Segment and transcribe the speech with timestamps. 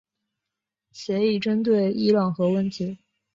[0.91, 2.97] 协议针对伊朗核问题。